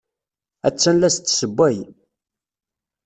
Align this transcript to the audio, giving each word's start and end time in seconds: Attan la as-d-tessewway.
Attan 0.67 0.95
la 0.99 1.07
as-d-tessewway. 1.09 1.77